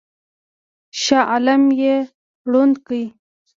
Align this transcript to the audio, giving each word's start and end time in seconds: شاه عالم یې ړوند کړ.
شاه 1.01 1.25
عالم 1.31 1.63
یې 1.81 1.95
ړوند 2.51 2.75
کړ. 2.85 2.91